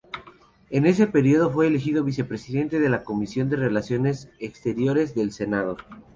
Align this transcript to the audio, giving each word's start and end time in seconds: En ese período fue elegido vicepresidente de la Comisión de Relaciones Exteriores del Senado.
En 0.71 0.87
ese 0.87 1.05
período 1.05 1.51
fue 1.51 1.67
elegido 1.67 2.03
vicepresidente 2.03 2.79
de 2.79 2.89
la 2.89 3.03
Comisión 3.03 3.51
de 3.51 3.57
Relaciones 3.57 4.31
Exteriores 4.39 5.13
del 5.13 5.31
Senado. 5.31 5.77